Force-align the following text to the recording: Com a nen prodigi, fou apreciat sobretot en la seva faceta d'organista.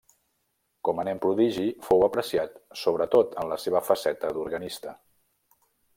Com 0.87 1.01
a 1.01 1.03
nen 1.09 1.19
prodigi, 1.25 1.65
fou 1.89 2.01
apreciat 2.07 2.57
sobretot 2.85 3.39
en 3.43 3.53
la 3.53 3.61
seva 3.67 3.83
faceta 3.91 4.33
d'organista. 4.39 4.97